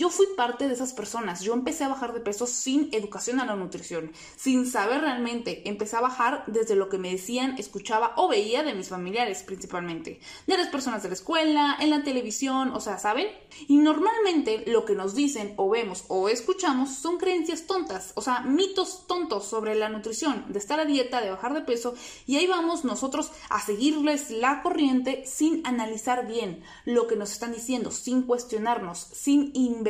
[0.00, 1.42] Yo fui parte de esas personas.
[1.42, 5.68] Yo empecé a bajar de peso sin educación a la nutrición, sin saber realmente.
[5.68, 10.18] Empecé a bajar desde lo que me decían, escuchaba o veía de mis familiares principalmente,
[10.46, 13.26] de las personas de la escuela, en la televisión, o sea, ¿saben?
[13.68, 18.40] Y normalmente lo que nos dicen o vemos o escuchamos son creencias tontas, o sea,
[18.40, 21.92] mitos tontos sobre la nutrición, de estar a dieta, de bajar de peso,
[22.24, 27.52] y ahí vamos nosotros a seguirles la corriente sin analizar bien lo que nos están
[27.52, 29.89] diciendo, sin cuestionarnos, sin investigar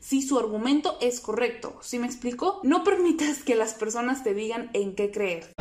[0.00, 1.78] si su argumento es correcto.
[1.82, 2.60] ¿Sí me explico?
[2.62, 5.52] No permitas que las personas te digan en qué creer.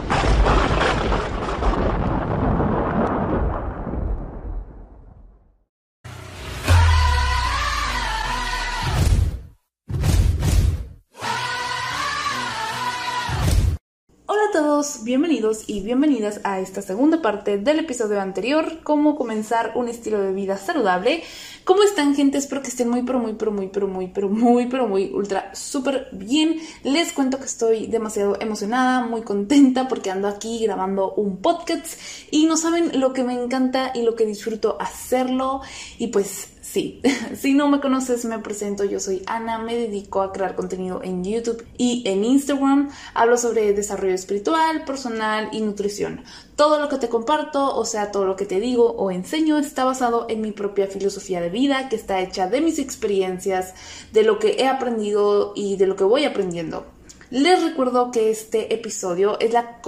[15.04, 20.34] Bienvenidos y bienvenidas a esta segunda parte del episodio anterior, cómo comenzar un estilo de
[20.34, 21.22] vida saludable.
[21.66, 22.40] ¿Cómo están gente?
[22.40, 25.54] Espero que estén muy, pero muy, pero muy, pero muy, pero muy, pero muy, ultra,
[25.54, 26.60] súper bien.
[26.84, 32.00] Les cuento que estoy demasiado emocionada, muy contenta porque ando aquí grabando un podcast
[32.32, 35.62] y no saben lo que me encanta y lo que disfruto hacerlo
[36.00, 37.02] y pues Sí,
[37.36, 38.86] si no me conoces, me presento.
[38.86, 42.90] Yo soy Ana, me dedico a crear contenido en YouTube y en Instagram.
[43.14, 46.24] Hablo sobre desarrollo espiritual, personal y nutrición.
[46.56, 49.84] Todo lo que te comparto, o sea, todo lo que te digo o enseño, está
[49.84, 53.74] basado en mi propia filosofía de vida, que está hecha de mis experiencias,
[54.14, 56.86] de lo que he aprendido y de lo que voy aprendiendo.
[57.32, 59.82] Les recuerdo que este episodio es la,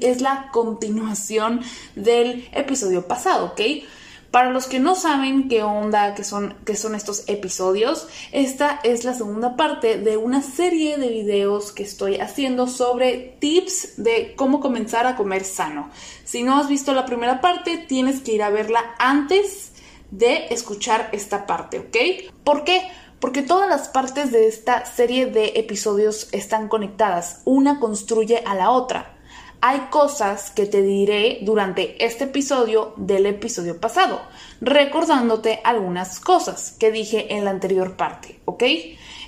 [0.00, 1.60] es la continuación
[1.94, 3.60] del episodio pasado, ¿ok?
[4.32, 9.04] Para los que no saben qué onda, qué son, qué son estos episodios, esta es
[9.04, 14.60] la segunda parte de una serie de videos que estoy haciendo sobre tips de cómo
[14.60, 15.90] comenzar a comer sano.
[16.24, 19.72] Si no has visto la primera parte, tienes que ir a verla antes
[20.10, 22.32] de escuchar esta parte, ¿ok?
[22.42, 22.90] ¿Por qué?
[23.20, 28.70] Porque todas las partes de esta serie de episodios están conectadas, una construye a la
[28.70, 29.11] otra
[29.64, 34.20] hay cosas que te diré durante este episodio del episodio pasado,
[34.60, 38.64] recordándote algunas cosas que dije en la anterior parte, ¿ok?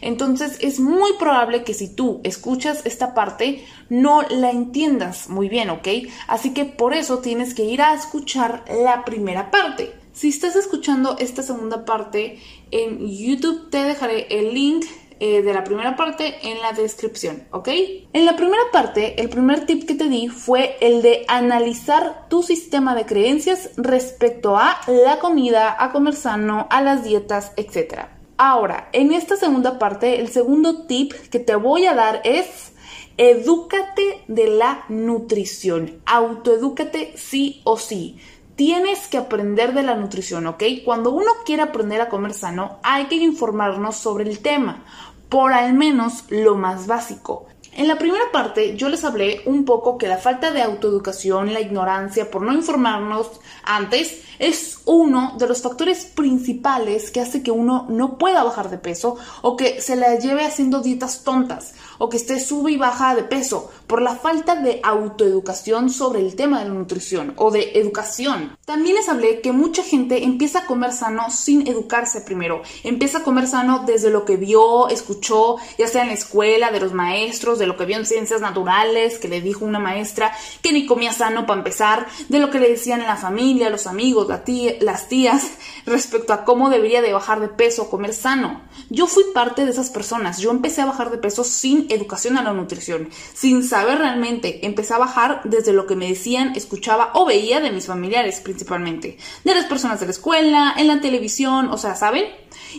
[0.00, 5.70] Entonces es muy probable que si tú escuchas esta parte no la entiendas muy bien,
[5.70, 5.86] ¿ok?
[6.26, 9.94] Así que por eso tienes que ir a escuchar la primera parte.
[10.12, 12.40] Si estás escuchando esta segunda parte
[12.72, 14.84] en YouTube te dejaré el link
[15.20, 17.68] eh, de la primera parte en la descripción, ¿ok?
[18.12, 22.42] En la primera parte, el primer tip que te di fue el de analizar tu
[22.42, 28.06] sistema de creencias respecto a la comida, a comer sano, a las dietas, etc.
[28.36, 32.72] Ahora, en esta segunda parte, el segundo tip que te voy a dar es
[33.16, 38.18] edúcate de la nutrición, autoedúcate sí o sí.
[38.56, 40.62] Tienes que aprender de la nutrición, ¿ok?
[40.84, 44.84] Cuando uno quiere aprender a comer sano, hay que informarnos sobre el tema,
[45.28, 47.46] por al menos lo más básico.
[47.76, 51.60] En la primera parte yo les hablé un poco que la falta de autoeducación, la
[51.60, 53.32] ignorancia por no informarnos
[53.64, 58.78] antes es uno de los factores principales que hace que uno no pueda bajar de
[58.78, 63.14] peso o que se la lleve haciendo dietas tontas o que esté sube y baja
[63.14, 67.72] de peso por la falta de autoeducación sobre el tema de la nutrición o de
[67.74, 68.56] educación.
[68.64, 72.62] También les hablé que mucha gente empieza a comer sano sin educarse primero.
[72.82, 76.80] Empieza a comer sano desde lo que vio, escuchó, ya sea en la escuela, de
[76.80, 80.32] los maestros, de lo que vio en ciencias naturales, que le dijo una maestra
[80.62, 84.28] que ni comía sano para empezar, de lo que le decían la familia, los amigos,
[84.28, 85.52] las tías,
[85.86, 88.62] respecto a cómo debería de bajar de peso, comer sano.
[88.90, 90.38] Yo fui parte de esas personas.
[90.38, 94.66] Yo empecé a bajar de peso sin educación a la nutrición, sin saber realmente.
[94.66, 99.18] Empecé a bajar desde lo que me decían, escuchaba o veía de mis familiares principalmente,
[99.44, 102.24] de las personas de la escuela, en la televisión, o sea, ¿saben?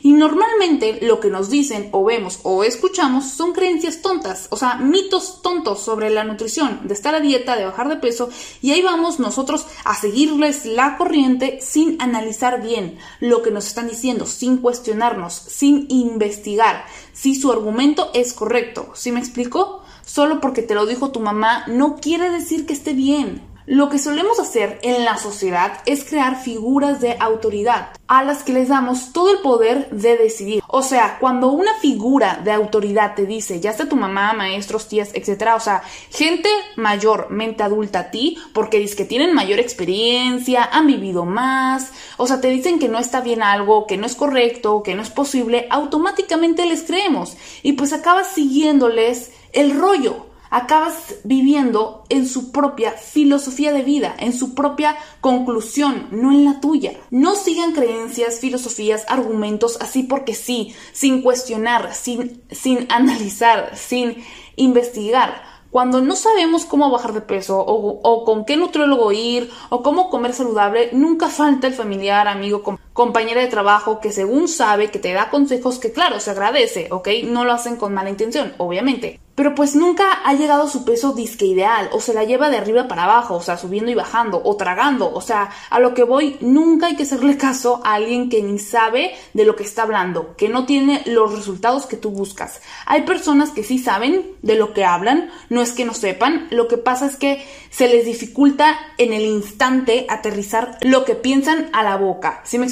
[0.03, 4.74] Y normalmente lo que nos dicen o vemos o escuchamos son creencias tontas, o sea,
[4.77, 8.29] mitos tontos sobre la nutrición, de estar a dieta, de bajar de peso,
[8.61, 13.87] y ahí vamos nosotros a seguirles la corriente sin analizar bien lo que nos están
[13.87, 16.85] diciendo, sin cuestionarnos, sin investigar
[17.15, 18.91] si su argumento es correcto.
[18.93, 19.81] ¿Sí me explico?
[20.05, 23.54] Solo porque te lo dijo tu mamá no quiere decir que esté bien.
[23.67, 28.53] Lo que solemos hacer en la sociedad es crear figuras de autoridad a las que
[28.53, 30.61] les damos todo el poder de decidir.
[30.67, 35.09] O sea, cuando una figura de autoridad te dice, ya sea tu mamá, maestros, tías,
[35.15, 35.81] etcétera, o sea,
[36.11, 41.91] gente mayor, mente adulta a ti, porque dice que tienen mayor experiencia, han vivido más,
[42.17, 45.01] o sea, te dicen que no está bien algo, que no es correcto, que no
[45.01, 52.51] es posible, automáticamente les creemos y pues acabas siguiéndoles el rollo acabas viviendo en su
[52.51, 56.93] propia filosofía de vida, en su propia conclusión, no en la tuya.
[57.09, 64.23] No sigan creencias, filosofías, argumentos así porque sí, sin cuestionar, sin, sin analizar, sin
[64.55, 70.09] investigar cuando no sabemos cómo bajar de peso o, con qué nutriólogo ir o cómo
[70.09, 72.63] comer saludable, nunca falta el familiar, amigo,
[72.95, 77.09] compañera de trabajo que según sabe que te da consejos que claro, se agradece, ¿ok?
[77.25, 81.11] No lo hacen con mala intención, obviamente pero pues nunca ha llegado a su peso
[81.11, 84.41] disque ideal, o se la lleva de arriba para abajo, o sea, subiendo y bajando,
[84.43, 88.29] o tragando, o sea, a lo que voy, nunca hay que hacerle caso a alguien
[88.29, 92.11] que ni sabe de lo que está hablando, que no tiene los resultados que tú
[92.11, 92.61] buscas.
[92.85, 96.69] Hay personas que sí saben de lo que hablan, no es que no sepan, lo
[96.69, 101.83] que pasa es que se les dificulta en el instante aterrizar lo que piensan a
[101.83, 102.39] la boca.
[102.45, 102.65] ¿Sí me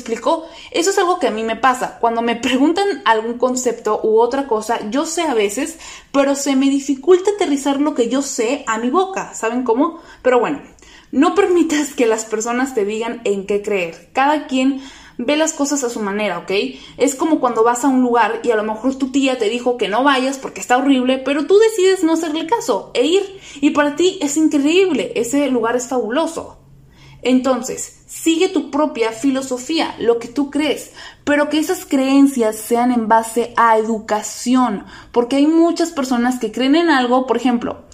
[0.71, 1.98] Eso es algo que a mí me pasa.
[2.00, 5.77] Cuando me preguntan algún concepto u otra cosa, yo sé a veces,
[6.12, 9.33] pero se me dificulta aterrizar lo que yo sé a mi boca.
[9.33, 10.00] ¿Saben cómo?
[10.21, 10.62] Pero bueno,
[11.12, 14.10] no permitas que las personas te digan en qué creer.
[14.13, 14.81] Cada quien
[15.18, 16.51] ve las cosas a su manera, ¿ok?
[16.98, 19.77] Es como cuando vas a un lugar y a lo mejor tu tía te dijo
[19.77, 23.39] que no vayas porque está horrible, pero tú decides no hacerle caso e ir.
[23.62, 26.62] Y para ti es increíble, ese lugar es fabuloso.
[27.24, 30.92] Entonces, sigue tu propia filosofía, lo que tú crees,
[31.24, 36.75] pero que esas creencias sean en base a educación, porque hay muchas personas que creen
[36.75, 37.86] en algo, por ejemplo,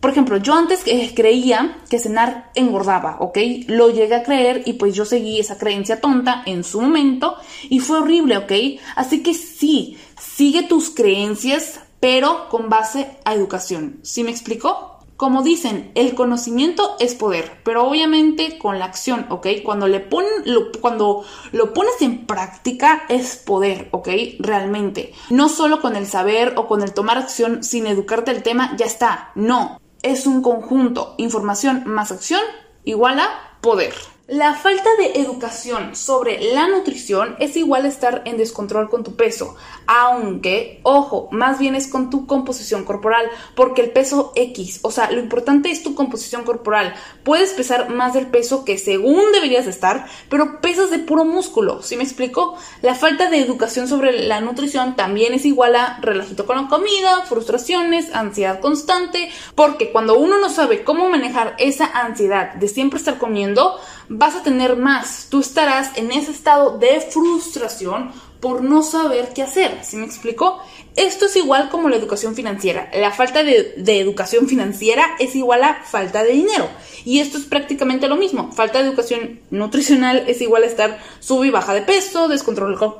[0.00, 3.38] por ejemplo, yo antes eh, creía que cenar engordaba, ¿ok?
[3.66, 7.36] Lo llegué a creer y pues yo seguí esa creencia tonta en su momento
[7.70, 8.52] y fue horrible, ¿ok?
[8.94, 13.98] Así que sí, sigue tus creencias, pero con base a educación.
[14.02, 14.95] ¿Sí me explico?
[15.16, 19.46] Como dicen, el conocimiento es poder, pero obviamente con la acción, ¿ok?
[19.64, 24.08] Cuando, le ponen, lo, cuando lo pones en práctica es poder, ¿ok?
[24.38, 25.14] Realmente.
[25.30, 28.84] No solo con el saber o con el tomar acción sin educarte el tema, ya
[28.84, 29.30] está.
[29.34, 31.14] No, es un conjunto.
[31.16, 32.42] Información más acción
[32.84, 33.94] igual a poder.
[34.28, 39.14] La falta de educación sobre la nutrición es igual a estar en descontrol con tu
[39.14, 39.54] peso,
[39.86, 45.12] aunque, ojo, más bien es con tu composición corporal, porque el peso X, o sea,
[45.12, 46.92] lo importante es tu composición corporal.
[47.22, 51.96] Puedes pesar más del peso que según deberías estar, pero pesas de puro músculo, ¿sí
[51.96, 52.56] me explico?
[52.82, 57.22] La falta de educación sobre la nutrición también es igual a relajito con la comida,
[57.26, 63.18] frustraciones, ansiedad constante, porque cuando uno no sabe cómo manejar esa ansiedad de siempre estar
[63.18, 63.78] comiendo,
[64.08, 65.28] vas a tener más.
[65.30, 69.80] Tú estarás en ese estado de frustración por no saber qué hacer.
[69.82, 70.58] ¿Sí me explico?
[70.94, 72.90] Esto es igual como la educación financiera.
[72.94, 76.68] La falta de, educación financiera es igual a falta de dinero.
[77.04, 78.52] Y esto es prácticamente lo mismo.
[78.52, 82.94] Falta de educación nutricional es igual a estar sub y baja de peso, descontrol con,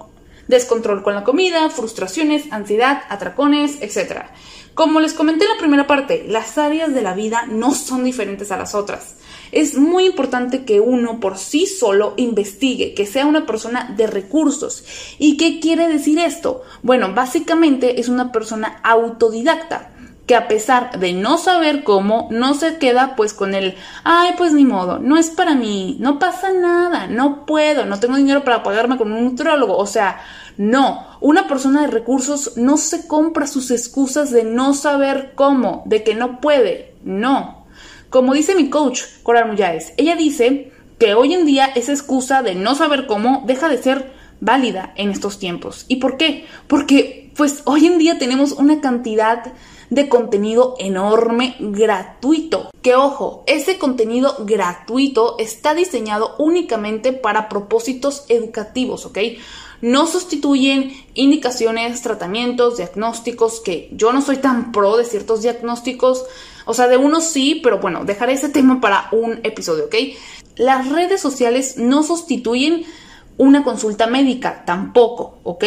[0.48, 4.24] descontrol con la comida, frustraciones, ansiedad, atracones, etc.
[4.74, 8.50] Como les comenté en la primera parte, las áreas de la vida no son diferentes
[8.52, 9.16] a las otras
[9.52, 14.84] es muy importante que uno por sí solo investigue, que sea una persona de recursos.
[15.18, 16.62] ¿Y qué quiere decir esto?
[16.82, 19.90] Bueno, básicamente es una persona autodidacta
[20.26, 24.52] que a pesar de no saber cómo, no se queda pues con el, ay, pues
[24.52, 28.64] ni modo, no es para mí, no pasa nada, no puedo, no tengo dinero para
[28.64, 30.20] pagarme con un nutrólogo, o sea,
[30.56, 36.02] no, una persona de recursos no se compra sus excusas de no saber cómo, de
[36.02, 37.65] que no puede, no,
[38.10, 42.54] como dice mi coach, Coral Muyáez, ella dice que hoy en día esa excusa de
[42.54, 45.84] no saber cómo deja de ser válida en estos tiempos.
[45.88, 46.46] ¿Y por qué?
[46.66, 49.52] Porque pues hoy en día tenemos una cantidad
[49.90, 52.70] de contenido enorme gratuito.
[52.82, 59.18] Que ojo, ese contenido gratuito está diseñado únicamente para propósitos educativos, ¿ok?
[59.82, 66.24] No sustituyen indicaciones, tratamientos, diagnósticos, que yo no soy tan pro de ciertos diagnósticos
[66.66, 69.94] o sea, de uno sí, pero bueno, dejaré ese tema para un episodio, ¿ok?
[70.56, 72.84] Las redes sociales no sustituyen
[73.38, 75.64] una consulta médica, tampoco, ¿ok?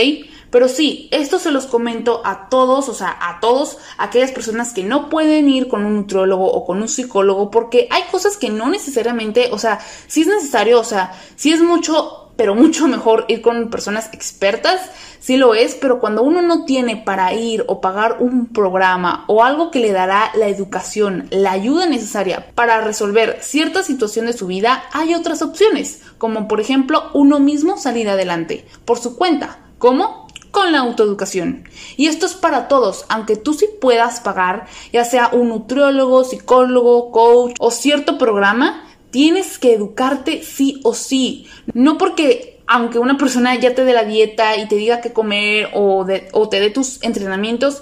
[0.50, 4.84] Pero sí, esto se los comento a todos, o sea, a todos aquellas personas que
[4.84, 8.70] no pueden ir con un nutriólogo o con un psicólogo, porque hay cosas que no
[8.70, 13.42] necesariamente, o sea, si es necesario, o sea, si es mucho pero mucho mejor ir
[13.42, 14.80] con personas expertas,
[15.20, 19.44] sí lo es, pero cuando uno no tiene para ir o pagar un programa o
[19.44, 24.48] algo que le dará la educación, la ayuda necesaria para resolver cierta situación de su
[24.48, 29.60] vida, hay otras opciones, como por ejemplo uno mismo salir adelante por su cuenta.
[29.78, 30.28] ¿Cómo?
[30.52, 31.66] con la autoeducación.
[31.96, 37.12] Y esto es para todos, aunque tú sí puedas pagar, ya sea un nutriólogo, psicólogo,
[37.12, 41.48] coach o cierto programa, Tienes que educarte sí o sí.
[41.74, 45.72] No porque aunque una persona ya te dé la dieta y te diga qué comer
[45.74, 47.82] o, te dé tus entrenamientos,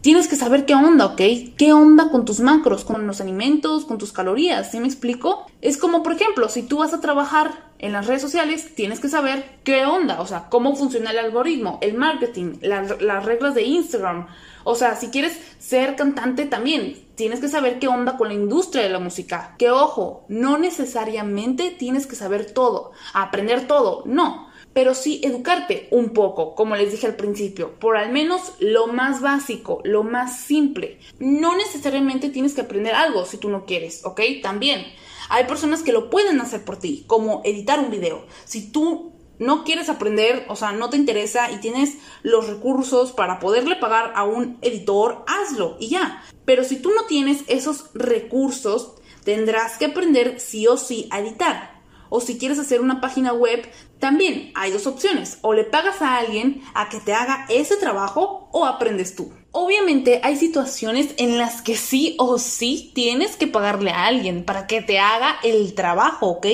[0.00, 1.20] tienes que saber qué onda, ¿ok?
[1.56, 4.72] ¿Qué onda con tus macros, con los alimentos, con tus calorías?
[4.72, 5.46] ¿Sí me explico?
[5.62, 9.08] Es como, por ejemplo, si tú vas a trabajar en las redes sociales, tienes que
[9.08, 14.26] saber qué onda, o sea, cómo funciona el algoritmo, el marketing, las reglas de Instagram.
[14.64, 18.82] O sea, si quieres ser cantante también, tienes que saber qué onda con la industria
[18.82, 19.54] de la música.
[19.58, 24.46] Que ojo, no necesariamente tienes que saber todo, aprender todo, no
[24.76, 29.22] pero sí educarte un poco, como les dije al principio, por al menos lo más
[29.22, 30.98] básico, lo más simple.
[31.18, 34.20] No necesariamente tienes que aprender algo si tú no quieres, ¿ok?
[34.42, 34.84] También
[35.30, 38.26] hay personas que lo pueden hacer por ti, como editar un video.
[38.44, 43.38] Si tú no quieres aprender, o sea, no te interesa y tienes los recursos para
[43.38, 46.22] poderle pagar a un editor, hazlo y ya.
[46.44, 51.75] Pero si tú no tienes esos recursos, tendrás que aprender sí o sí a editar.
[52.08, 55.38] O si quieres hacer una página web, también hay dos opciones.
[55.42, 59.32] O le pagas a alguien a que te haga ese trabajo o aprendes tú.
[59.58, 64.66] Obviamente hay situaciones en las que sí o sí tienes que pagarle a alguien para
[64.66, 66.46] que te haga el trabajo, ¿ok?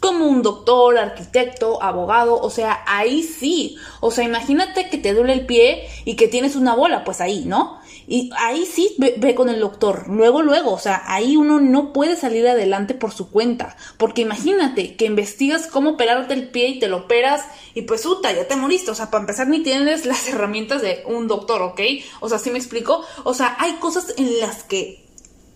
[0.00, 3.76] Como un doctor, arquitecto, abogado, o sea, ahí sí.
[4.00, 7.44] O sea, imagínate que te duele el pie y que tienes una bola, pues ahí,
[7.44, 7.75] ¿no?
[8.08, 12.14] Y ahí sí ve, con el doctor, luego, luego, o sea, ahí uno no puede
[12.14, 16.88] salir adelante por su cuenta, porque imagínate que investigas cómo operarte el pie y te
[16.88, 17.44] lo operas
[17.74, 21.02] y pues, puta, ya te moriste, o sea, para empezar ni tienes las herramientas de
[21.06, 21.80] un doctor, ¿ok?
[22.20, 23.02] O sea, ¿sí me explico?
[23.24, 25.04] O sea, hay cosas en las que,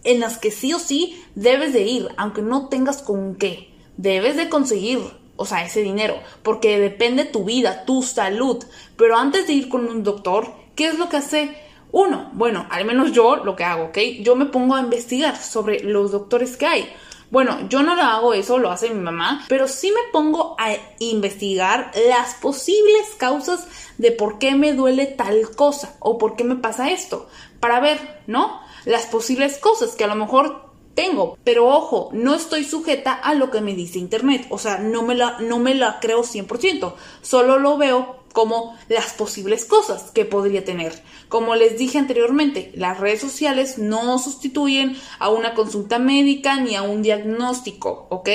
[0.02, 4.36] en las que sí o sí debes de ir, aunque no tengas con qué, debes
[4.36, 4.98] de conseguir
[5.36, 8.62] o sea, ese dinero, porque depende tu vida, tu salud.
[8.98, 11.56] Pero antes de ir con un doctor, ¿qué es lo que hace?
[11.92, 13.98] Uno, bueno, al menos yo lo que hago, ¿ok?
[14.20, 16.92] Yo me pongo a investigar sobre los doctores que hay.
[17.30, 20.72] Bueno, yo no lo hago eso, lo hace mi mamá, pero sí me pongo a
[20.98, 23.68] investigar las posibles causas
[23.98, 27.28] de por qué me duele tal cosa o por qué me pasa esto,
[27.60, 28.60] para ver, ¿no?
[28.84, 30.69] Las posibles cosas que a lo mejor
[31.00, 35.02] tengo, pero ojo, no estoy sujeta a lo que me dice internet, o sea, no
[35.02, 36.92] me la, no me la creo 100%,
[37.22, 40.92] solo lo veo como las posibles cosas que podría tener.
[41.30, 46.82] Como les dije anteriormente, las redes sociales no sustituyen a una consulta médica ni a
[46.82, 48.28] un diagnóstico, ¿ok?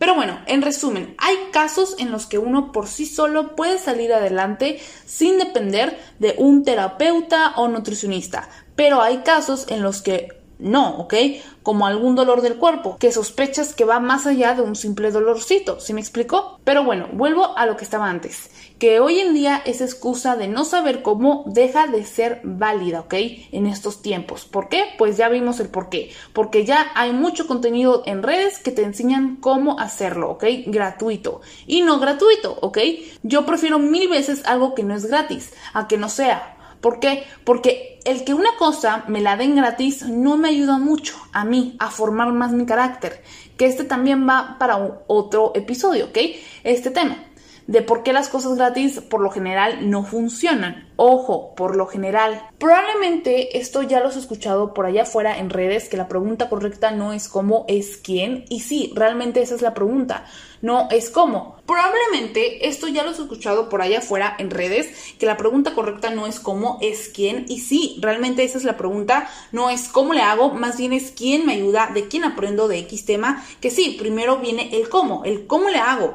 [0.00, 4.12] Pero bueno, en resumen, hay casos en los que uno por sí solo puede salir
[4.12, 10.96] adelante sin depender de un terapeuta o nutricionista, pero hay casos en los que no,
[10.96, 11.14] ¿ok?
[11.62, 15.80] Como algún dolor del cuerpo, que sospechas que va más allá de un simple dolorcito,
[15.80, 16.60] ¿sí me explicó?
[16.64, 20.48] Pero bueno, vuelvo a lo que estaba antes, que hoy en día esa excusa de
[20.48, 23.14] no saber cómo deja de ser válida, ¿ok?
[23.52, 24.44] En estos tiempos.
[24.44, 24.84] ¿Por qué?
[24.98, 26.12] Pues ya vimos el por qué.
[26.32, 30.44] Porque ya hay mucho contenido en redes que te enseñan cómo hacerlo, ¿ok?
[30.66, 31.40] Gratuito.
[31.66, 32.78] Y no gratuito, ¿ok?
[33.22, 36.56] Yo prefiero mil veces algo que no es gratis, a que no sea.
[36.82, 37.24] ¿Por qué?
[37.44, 41.76] Porque el que una cosa me la den gratis no me ayuda mucho a mí
[41.78, 43.22] a formar más mi carácter.
[43.56, 46.18] Que este también va para otro episodio, ¿ok?
[46.64, 47.24] Este tema
[47.66, 50.88] de por qué las cosas gratis por lo general no funcionan.
[50.96, 52.48] Ojo, por lo general.
[52.58, 56.90] Probablemente esto ya lo has escuchado por allá afuera en redes, que la pregunta correcta
[56.92, 58.44] no es cómo, es quién.
[58.48, 60.26] Y sí, realmente esa es la pregunta,
[60.60, 61.56] no es cómo.
[61.66, 66.10] Probablemente esto ya lo has escuchado por allá afuera en redes, que la pregunta correcta
[66.10, 67.46] no es cómo, es quién.
[67.48, 71.10] Y sí, realmente esa es la pregunta, no es cómo le hago, más bien es
[71.10, 75.24] quién me ayuda, de quién aprendo de X tema, que sí, primero viene el cómo,
[75.24, 76.14] el cómo le hago.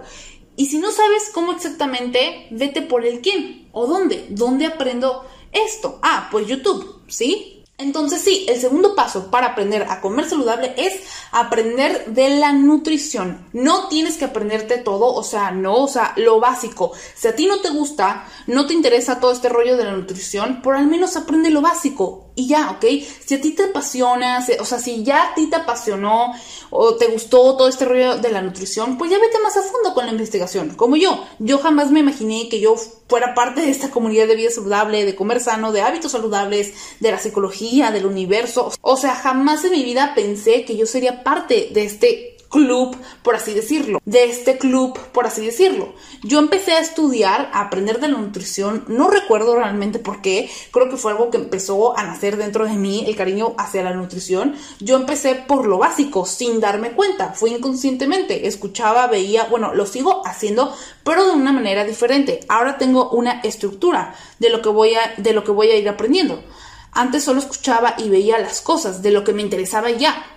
[0.57, 4.25] Y si no sabes cómo exactamente, vete por el quién o dónde.
[4.29, 5.99] ¿Dónde aprendo esto?
[6.01, 7.63] Ah, pues YouTube, ¿sí?
[7.77, 10.99] Entonces sí, el segundo paso para aprender a comer saludable es
[11.31, 13.47] aprender de la nutrición.
[13.53, 16.91] No tienes que aprenderte todo, o sea, no, o sea, lo básico.
[17.15, 20.63] Si a ti no te gusta, no te interesa todo este rollo de la nutrición,
[20.63, 22.85] por al menos aprende lo básico y ya, ¿ok?
[23.25, 26.33] Si a ti te apasiona, o sea, si ya a ti te apasionó
[26.69, 29.95] o te gustó todo este rollo de la nutrición, pues ya vete más a fondo
[29.95, 31.25] con la investigación, como yo.
[31.39, 32.75] Yo jamás me imaginé que yo
[33.09, 37.11] fuera parte de esta comunidad de vida saludable, de comer sano, de hábitos saludables, de
[37.11, 38.71] la psicología, del universo.
[38.81, 43.35] O sea, jamás en mi vida pensé que yo sería parte de este club, por
[43.35, 45.93] así decirlo, de este club, por así decirlo.
[46.23, 50.89] Yo empecé a estudiar, a aprender de la nutrición, no recuerdo realmente por qué, creo
[50.89, 54.55] que fue algo que empezó a nacer dentro de mí, el cariño hacia la nutrición.
[54.79, 60.25] Yo empecé por lo básico, sin darme cuenta, fue inconscientemente, escuchaba, veía, bueno, lo sigo
[60.25, 60.73] haciendo,
[61.03, 62.39] pero de una manera diferente.
[62.47, 65.89] Ahora tengo una estructura de lo que voy a, de lo que voy a ir
[65.89, 66.43] aprendiendo.
[66.91, 70.36] Antes solo escuchaba y veía las cosas de lo que me interesaba ya.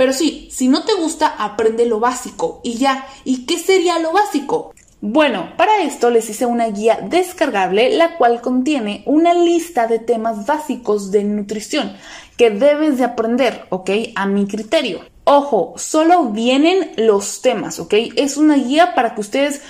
[0.00, 3.06] Pero sí, si no te gusta, aprende lo básico y ya.
[3.22, 4.72] ¿Y qué sería lo básico?
[5.02, 10.46] Bueno, para esto les hice una guía descargable, la cual contiene una lista de temas
[10.46, 11.92] básicos de nutrición
[12.38, 13.90] que debes de aprender, ¿ok?
[14.14, 15.00] A mi criterio.
[15.24, 17.92] Ojo, solo vienen los temas, ¿ok?
[18.16, 19.60] Es una guía para que ustedes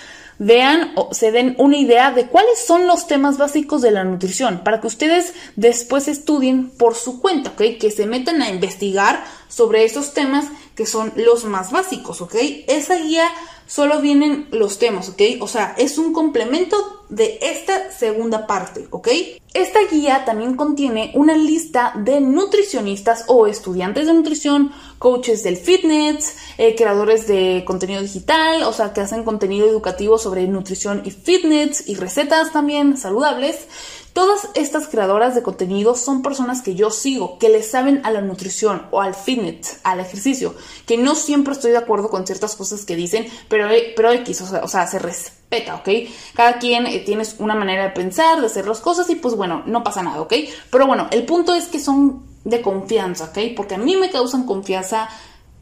[0.40, 4.62] vean o se den una idea de cuáles son los temas básicos de la nutrición,
[4.64, 7.78] para que ustedes después estudien por su cuenta, ¿ok?
[7.78, 12.34] Que se metan a investigar sobre esos temas que son los más básicos, ¿ok?
[12.68, 13.28] Esa guía
[13.66, 15.22] solo vienen los temas, ¿ok?
[15.40, 19.08] O sea, es un complemento de esta segunda parte, ¿ok?
[19.52, 26.36] Esta guía también contiene una lista de nutricionistas o estudiantes de nutrición, coaches del fitness,
[26.56, 31.88] eh, creadores de contenido digital, o sea, que hacen contenido educativo sobre nutrición y fitness
[31.88, 33.66] y recetas también saludables.
[34.12, 38.20] Todas estas creadoras de contenido son personas que yo sigo, que le saben a la
[38.20, 40.54] nutrición o al fitness, al ejercicio,
[40.86, 44.68] que no siempre estoy de acuerdo con ciertas cosas que dicen, pero, pero X, o
[44.68, 45.39] sea, se respeta,
[45.74, 45.88] ¿ok?
[46.34, 49.62] Cada quien eh, tiene una manera de pensar, de hacer las cosas y pues bueno,
[49.66, 50.34] no pasa nada, ¿ok?
[50.70, 53.38] Pero bueno, el punto es que son de confianza, ¿ok?
[53.56, 55.08] Porque a mí me causan confianza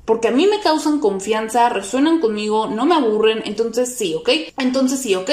[0.04, 4.30] porque a mí me causan confianza, resuenan conmigo, no me aburren, entonces sí, ¿ok?
[4.56, 5.30] Entonces sí, ¿ok?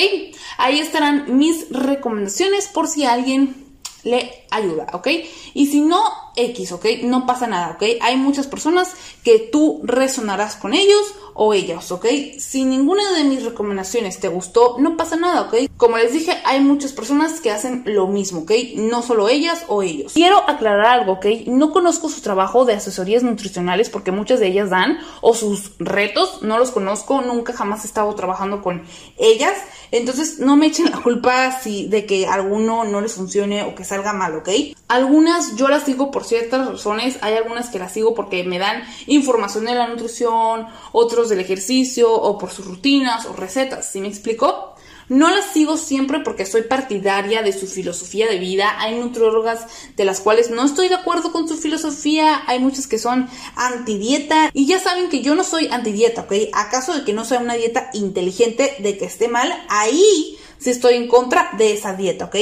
[0.58, 3.56] Ahí estarán mis recomendaciones por si alguien
[4.04, 5.08] le ayuda, ¿ok?
[5.54, 6.02] Y si no,
[6.36, 6.86] X, ¿ok?
[7.04, 7.84] No pasa nada, ¿ok?
[8.02, 8.94] Hay muchas personas
[9.24, 12.06] que tú resonarás con ellos o ellas, ¿ok?
[12.40, 15.70] Si ninguna de mis recomendaciones te gustó, no pasa nada, ¿ok?
[15.76, 18.52] Como les dije, hay muchas personas que hacen lo mismo, ¿ok?
[18.78, 20.14] No solo ellas o ellos.
[20.14, 21.26] Quiero aclarar algo, ¿ok?
[21.48, 26.42] No conozco su trabajo de asesorías nutricionales porque muchas de ellas dan, o sus retos,
[26.42, 28.84] no los conozco, nunca jamás he estado trabajando con
[29.18, 29.58] ellas.
[29.92, 33.84] Entonces, no me echen la culpa si de que alguno no les funcione o que
[33.84, 34.50] salga mal, ¿ok?
[34.88, 38.84] Algunas yo las sigo por ciertas razones, hay algunas que las sigo porque me dan
[39.08, 44.08] información de la nutrición, otros del ejercicio o por sus rutinas o recetas, ¿sí me
[44.08, 44.76] explico?
[45.08, 48.76] No las sigo siempre porque soy partidaria de su filosofía de vida.
[48.80, 52.42] Hay nutriólogas de las cuales no estoy de acuerdo con su filosofía.
[52.48, 54.50] Hay muchas que son antidieta.
[54.54, 56.34] Y ya saben que yo no soy antidieta, ¿ok?
[56.54, 60.96] Acaso de que no sea una dieta inteligente, de que esté mal, ahí sí estoy
[60.96, 62.36] en contra de esa dieta, ¿ok?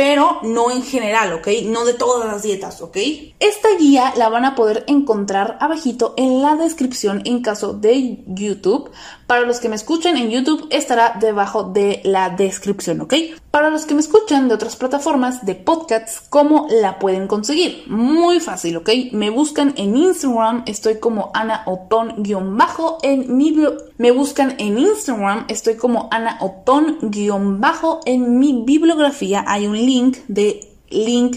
[0.00, 1.48] Pero no en general, ¿ok?
[1.66, 2.96] No de todas las dietas, ¿ok?
[3.38, 8.90] Esta guía la van a poder encontrar abajito en la descripción en caso de YouTube.
[9.26, 13.12] Para los que me escuchan en YouTube estará debajo de la descripción, ¿ok?
[13.50, 17.84] Para los que me escuchan de otras plataformas de podcasts, ¿cómo la pueden conseguir?
[17.86, 18.88] Muy fácil, ¿ok?
[19.12, 23.52] Me buscan en Instagram, estoy como Ana Otón-bajo en mi
[24.00, 30.72] me buscan en Instagram, estoy como Ana Otón-bajo en mi bibliografía hay un link de
[30.88, 31.36] link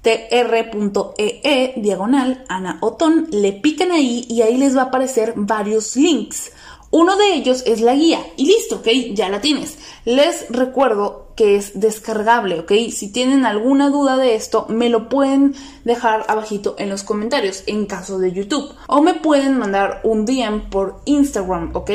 [0.00, 5.96] tr.ee e, diagonal Ana Otón, le pican ahí y ahí les va a aparecer varios
[5.96, 6.50] links.
[6.90, 8.88] Uno de ellos es la guía y listo, ¿ok?
[9.12, 9.76] Ya la tienes.
[10.06, 12.72] Les recuerdo que es descargable, ¿ok?
[12.90, 17.86] Si tienen alguna duda de esto, me lo pueden dejar abajito en los comentarios en
[17.86, 21.90] caso de YouTube o me pueden mandar un DM por Instagram, ¿ok?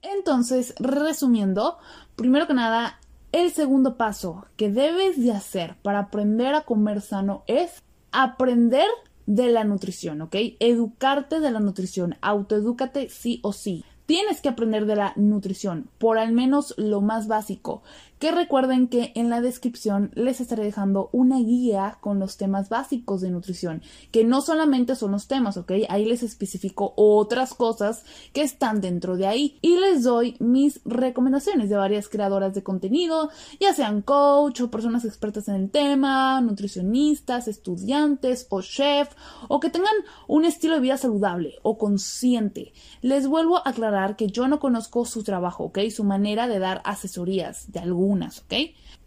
[0.00, 1.78] Entonces, resumiendo,
[2.14, 3.00] primero que nada,
[3.32, 8.86] el segundo paso que debes de hacer para aprender a comer sano es aprender
[9.26, 10.36] de la nutrición, ¿ok?
[10.60, 13.84] Educarte de la nutrición, autoedúcate sí o sí.
[14.06, 17.82] Tienes que aprender de la nutrición, por al menos lo más básico
[18.24, 23.20] que recuerden que en la descripción les estaré dejando una guía con los temas básicos
[23.20, 23.82] de nutrición,
[24.12, 25.72] que no solamente son los temas, ¿ok?
[25.90, 31.68] Ahí les especifico otras cosas que están dentro de ahí y les doy mis recomendaciones
[31.68, 33.28] de varias creadoras de contenido,
[33.60, 39.10] ya sean coach o personas expertas en el tema, nutricionistas, estudiantes o chef,
[39.48, 39.92] o que tengan
[40.28, 42.72] un estilo de vida saludable o consciente.
[43.02, 45.80] Les vuelvo a aclarar que yo no conozco su trabajo, ¿ok?
[45.94, 48.54] Su manera de dar asesorías de algún ¿ok?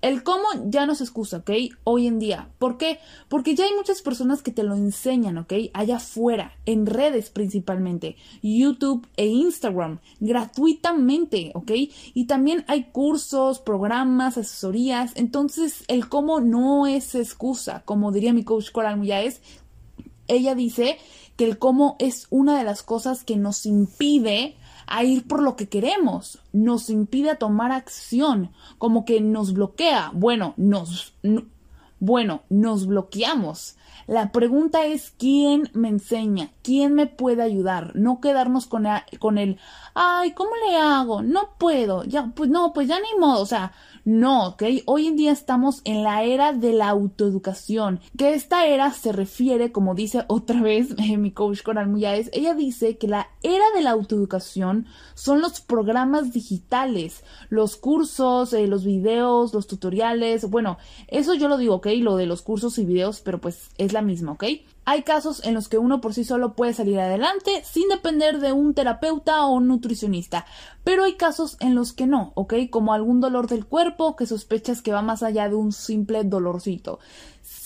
[0.01, 1.49] El cómo ya no se excusa, ¿ok?
[1.83, 2.49] Hoy en día.
[2.59, 2.99] ¿Por qué?
[3.29, 5.53] Porque ya hay muchas personas que te lo enseñan, ¿ok?
[5.73, 11.71] Allá afuera, en redes principalmente, YouTube e Instagram, gratuitamente, ¿ok?
[12.13, 15.13] Y también hay cursos, programas, asesorías.
[15.15, 19.41] Entonces, el cómo no es excusa, como diría mi coach Coral es
[20.27, 20.97] Ella dice
[21.37, 24.55] que el cómo es una de las cosas que nos impide
[24.87, 30.53] a ir por lo que queremos, nos impide tomar acción, como que nos bloquea, bueno,
[30.57, 31.13] nos,
[31.99, 33.75] Bueno, nos bloqueamos.
[34.05, 38.85] La pregunta es quién me enseña, quién me puede ayudar, no quedarnos con,
[39.19, 39.57] con el,
[39.93, 41.21] ay, ¿cómo le hago?
[41.21, 43.71] No puedo, ya, pues no, pues ya ni modo, o sea,
[44.03, 44.63] no, ¿ok?
[44.83, 49.71] Hoy en día estamos en la era de la autoeducación, que esta era se refiere,
[49.71, 53.81] como dice otra vez eh, mi coach Coral Muyáez, ella dice que la era de
[53.81, 60.77] la autoeducación son los programas digitales, los cursos, eh, los videos, los tutoriales, bueno,
[61.07, 61.87] eso yo lo digo, ¿ok?
[61.99, 64.43] Lo de los cursos y videos, pero pues es la misma, ¿ok?
[64.89, 68.53] Hay casos en los que uno por sí solo puede salir adelante sin depender de
[68.53, 70.45] un terapeuta o un nutricionista,
[70.85, 72.53] pero hay casos en los que no, ¿ok?
[72.69, 76.99] Como algún dolor del cuerpo que sospechas que va más allá de un simple dolorcito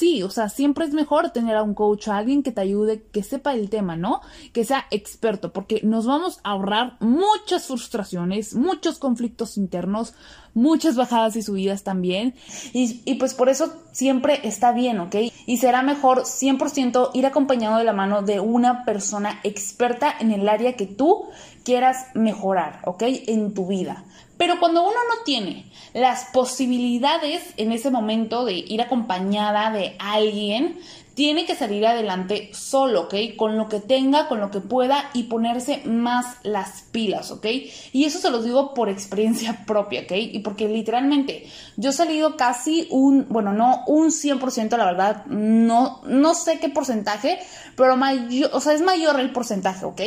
[0.02, 3.04] sí, o sea, siempre es mejor tener a un coach, a alguien que te ayude,
[3.12, 4.22] que sepa el tema, ¿no?
[4.52, 10.16] Que sea experto, porque nos vamos a ahorrar muchas frustraciones, muchos conflictos internos,
[10.56, 12.34] muchas bajadas y subidas también.
[12.74, 15.16] Y, y pues por eso siempre está bien, ¿ok?
[15.46, 20.50] Y será mejor 100% ir acompañado de la mano de una persona experta en el
[20.50, 21.28] área que tú
[21.64, 23.04] quieras mejorar, ¿ok?
[23.28, 24.04] En tu vida.
[24.38, 30.80] Pero cuando uno no tiene las posibilidades en ese momento de ir acompañada de alguien,
[31.14, 33.16] tiene que salir adelante solo, ¿ok?
[33.36, 37.46] Con lo que tenga, con lo que pueda y ponerse más las pilas, ¿ok?
[37.92, 40.12] Y eso se los digo por experiencia propia, ¿ok?
[40.14, 41.46] Y porque literalmente
[41.78, 46.70] yo he salido casi un, bueno, no un 100%, la verdad, no, no sé qué
[46.70, 47.40] porcentaje,
[47.76, 50.02] pero mayor, o sea, es mayor el porcentaje, ¿ok?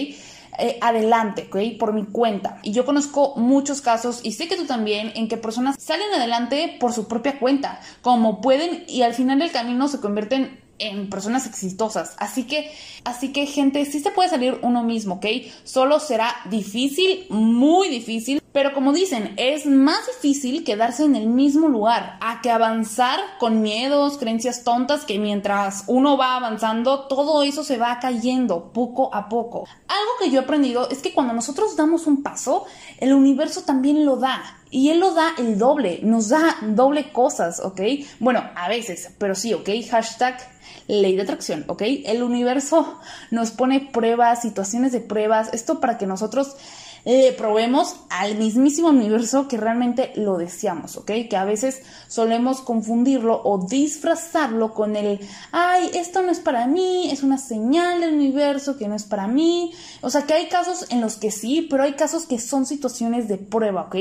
[0.57, 1.79] Eh, adelante, ¿ok?
[1.79, 2.61] Por mi cuenta.
[2.63, 6.77] Y yo conozco muchos casos, y sé que tú también, en que personas salen adelante
[6.79, 11.47] por su propia cuenta, como pueden, y al final del camino se convierten en personas
[11.47, 12.15] exitosas.
[12.19, 12.71] Así que,
[13.05, 15.27] así que gente, sí se puede salir uno mismo, ¿ok?
[15.65, 21.67] Solo será difícil, muy difícil, pero como dicen, es más difícil quedarse en el mismo
[21.69, 27.65] lugar a que avanzar con miedos, creencias tontas, que mientras uno va avanzando, todo eso
[27.65, 29.67] se va cayendo poco a poco.
[29.89, 32.65] Algo que yo he aprendido es que cuando nosotros damos un paso,
[32.99, 34.41] el universo también lo da.
[34.71, 37.81] Y él lo da el doble, nos da doble cosas, ¿ok?
[38.21, 39.69] Bueno, a veces, pero sí, ¿ok?
[39.91, 40.37] Hashtag
[40.87, 41.83] ley de atracción, ¿ok?
[42.05, 42.99] El universo
[43.31, 46.57] nos pone pruebas, situaciones de pruebas, esto para que nosotros
[47.05, 51.11] le probemos al mismísimo universo que realmente lo deseamos, ¿ok?
[51.29, 55.21] Que a veces solemos confundirlo o disfrazarlo con el,
[55.53, 59.27] ay, esto no es para mí, es una señal del universo que no es para
[59.27, 59.73] mí.
[60.01, 63.29] O sea, que hay casos en los que sí, pero hay casos que son situaciones
[63.29, 63.97] de prueba, ¿ok?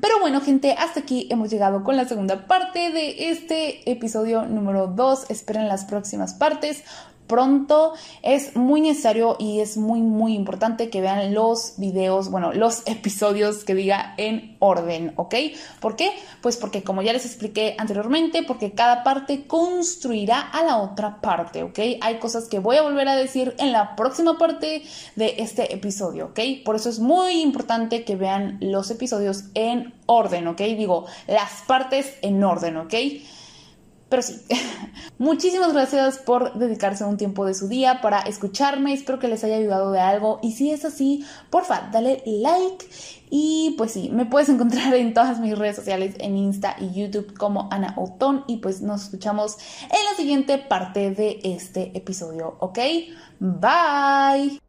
[0.00, 4.86] Pero bueno, gente, hasta aquí hemos llegado con la segunda parte de este episodio número
[4.86, 5.30] 2.
[5.30, 6.84] Esperen las próximas partes
[7.26, 7.94] pronto.
[8.22, 13.64] Es muy necesario y es muy, muy importante que vean los videos, bueno, los episodios
[13.64, 15.34] que diga en orden, ¿ok?
[15.80, 16.12] ¿Por qué?
[16.40, 21.62] Pues porque como ya les expliqué anteriormente, porque cada parte construirá a la otra parte,
[21.62, 21.78] ¿ok?
[22.00, 24.82] Hay cosas que voy a volver a decir en la próxima parte
[25.16, 26.40] de este episodio, ¿ok?
[26.64, 30.58] Por eso es muy importante que vean los episodios en orden, ¿ok?
[30.58, 32.94] Digo, las partes en orden, ¿ok?
[34.08, 34.40] Pero sí,
[35.18, 38.92] muchísimas gracias por dedicarse un tiempo de su día para escucharme.
[38.92, 40.38] Espero que les haya ayudado de algo.
[40.42, 42.86] Y si es así, porfa, dale like.
[43.30, 47.36] Y pues sí, me puedes encontrar en todas mis redes sociales, en Insta y YouTube
[47.36, 48.44] como Ana Otón.
[48.46, 52.78] Y pues nos escuchamos en la siguiente parte de este episodio, ¿ok?
[53.40, 54.60] Bye.